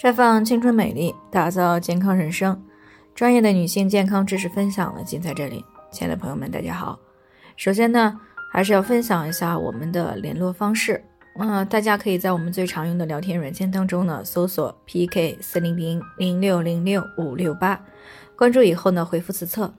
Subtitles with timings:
[0.00, 2.58] 绽放青春美丽，打造健康人生。
[3.14, 5.62] 专业的女性健康知识分享呢，尽在这里。
[5.92, 6.98] 亲爱的朋友们，大家好。
[7.54, 8.18] 首先呢，
[8.50, 11.04] 还是要分享一下我们的联络方式。
[11.38, 17.78] 嗯，大家可以在我们最常用的聊天软件当中呢，搜索 PK 四零零零六零六五六八，
[18.34, 19.70] 关注以后呢，回复自测，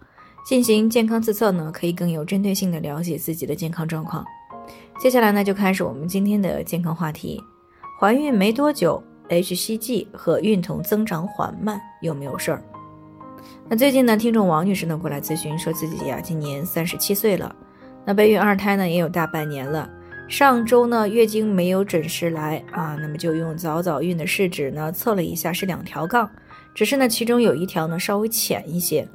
[0.46, 4.24] 进行健康自测呢，可以更有针对性的了解自己的健康状况。
[5.00, 7.44] 接下来呢，就开始我们今天的健康话题。
[8.00, 9.04] 怀孕没多久。
[9.32, 12.62] HCG 和孕酮增长缓慢有没有事儿？
[13.70, 17.56] 那最近呢，听众王女士呢过来咨询，说自己呀今年三十七岁了，
[18.06, 19.90] 那备孕二胎呢也有大半年了，
[20.28, 26.30] 上周呢月经没有准时来啊，那么就用早早孕的试纸呢测了一下是两条杠，
[26.76, 29.08] 只是呢其中有一条呢稍微浅一些，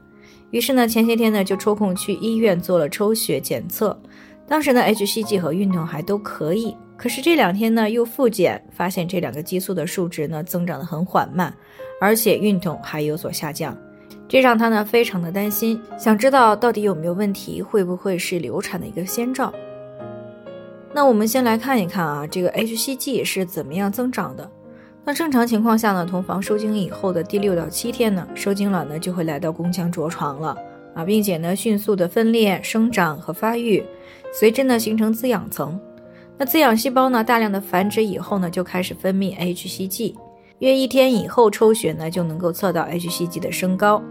[0.51, 4.01] 于是呢前些天呢就抽空去医院做了抽血检测，
[4.49, 6.75] 当时呢 HCG 和孕酮还都可以。
[6.97, 11.55] 可是这两天呢，又复检，发现这两个激素的数值呢增长的很缓慢，
[12.01, 13.77] 而且孕酮还有所下降，
[14.27, 19.53] 这让她呢非常的担心，想知道到底有没有问题，会不会是流产的一个先兆？
[20.95, 24.51] 那我们先来看一看啊，这个 hCG 是怎么样增长的？
[25.05, 30.57] 那正常情况下呢，同房受精以后的第六到七天呢，受精卵呢就会来到宫腔着床了
[30.95, 33.85] 啊，并且呢迅速的分裂、生长和发育，
[34.33, 35.79] 随之呢形成滋养层。
[36.39, 40.15] 那滋养细胞呢，大量的繁殖以后呢，就开始分泌 hCG。
[40.59, 44.03] 约一天以后抽血呢，就能够测到 hCG 的升高。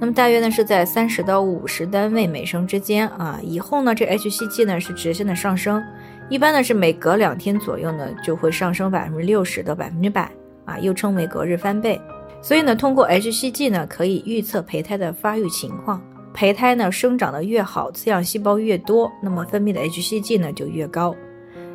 [0.00, 3.38] 那么大约呢是在三十到五十单位每升之间啊。
[3.42, 5.82] 以后呢，这 hCG 呢是直线的上升，
[6.28, 10.30] 一般呢是每隔两天左右呢就会上升百分之六十到百分之百
[10.64, 12.00] 啊，又称为隔日翻倍。
[12.40, 16.00] 所以呢，通过 hCG 呢可以预测胚胎的发育情况。
[16.32, 21.14] 胚胎呢生长的越好，滋养细胞越多，那么分泌的 hCG 呢就越高。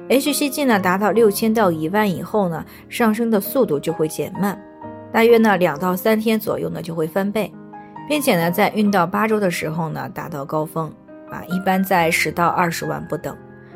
[0.10, 4.58] hCG 呢达到六千到一万以后呢，上升的速度就会减慢，
[5.12, 7.52] 大约呢两到三天左右呢就会翻倍，
[8.08, 10.90] 并且呢在孕到八周的时候呢达到高峰，
[11.30, 13.36] 啊一般在十到二十万不等，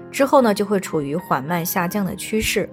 [0.10, 2.70] 之后呢就会处于缓慢下降的趋势，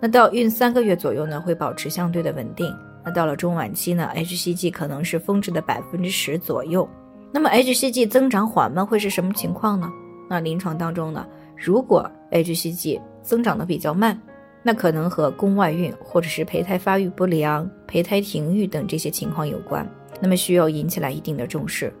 [0.00, 2.70] 那到孕三个月左右呢会保持相对的稳定，
[3.04, 6.86] 那到了中晚期呢 hCG 可能是峰值的百分之十左右，
[7.32, 9.90] 那么 hCG 增长缓慢会是什么情况呢？
[10.28, 11.26] 那临床当中呢？
[11.56, 14.18] 如果 hCG 增长的比较慢，
[14.62, 19.88] 那可能和宫外孕或者是胚胎发育不良、胚胎停育等这些情况有关，
[20.20, 21.92] 那么需要引起来一定的重视。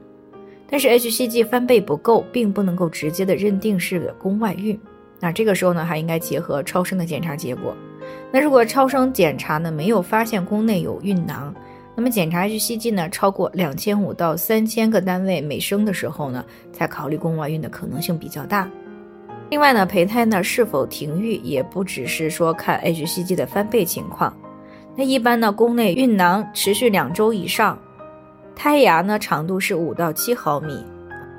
[0.70, 4.78] 但是 hCG 翻倍不够，并不能够直接的认定是宫外孕。
[5.18, 7.74] 那这个时候呢，还应该结合超声的检查结果。
[8.30, 11.54] 那如果超声检查呢没有发现宫内有孕囊，
[11.96, 18.70] 那么检查 hCG 呢超过两千五到三千个单位每升的时候呢，才考虑宫外孕的可能性比较大。
[19.50, 24.36] 另外呢，胚胎呢是否停育也不只是说看 hCG 的翻倍情况。
[24.94, 27.78] 那一般呢，宫内孕囊持续两周以上，
[28.54, 30.84] 胎芽呢长度是五到七毫米，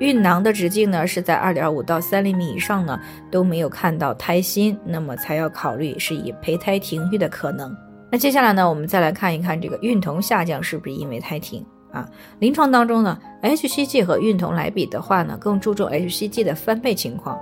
[0.00, 2.98] 孕囊的直径呢是在二点五到三厘米以上呢，
[3.30, 7.76] 都没有看到胎心，那么才要考虑是以胚胎停育的可能。
[8.10, 12.08] 那接下来呢，我们再来看一看这个孕酮下降是不是因为胎停啊？
[12.40, 17.38] 临床当中呢，hCG 和孕酮来比的话呢，更注重 hCG 的翻倍情况。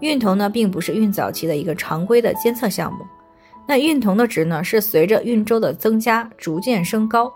[0.00, 2.98] 孕酮呢，并不是孕早期的一个常规的监测项目。
[3.68, 7.32] 那孕酮的值呢，是随着孕周的增加逐渐升高，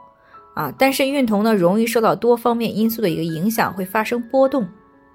[0.55, 4.67] 啊，但是孕酮呢，容易受到多方面因素的一个影响，会发生波动。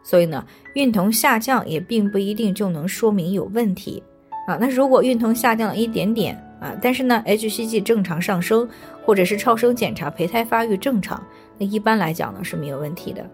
[0.01, 0.45] 所以呢，
[0.75, 4.01] 孕酮下降也并不一定就能说明有问题，
[4.47, 8.67] 啊，那如果孕酮下降了一点点，啊，但是呢，hCG 正常上升，
[9.03, 11.21] 或者是超声检查胚胎发育正常，
[11.57, 13.29] 那一般来讲呢是没有问题的。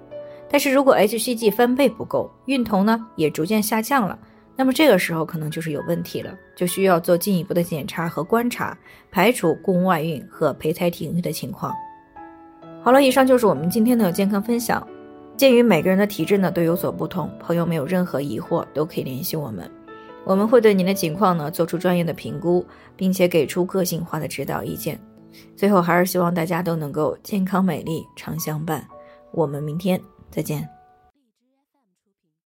[0.50, 4.18] 但是如果 hCG 翻倍不够，孕酮呢也逐渐下降了，
[4.56, 8.78] 那么这个时候可能就是有问题了，就需要做进一步的检查和观察，
[9.12, 11.74] 排除宫外孕和胚胎停育的情况。
[12.82, 14.86] 好了，以上就是我们今天的健康分享。
[15.36, 19.70] 鉴于每个人的体质呢都有所不同，朋友们有任何疑惑都可以联系我们，
[20.24, 24.98] 我们会对您的情况呢做出专业的评估，并且给出个性化的指导意见。
[25.58, 28.88] 最后还是希望大家都能够健康美丽常相伴。
[29.34, 30.00] 我们明天。
[30.36, 30.75] 再见。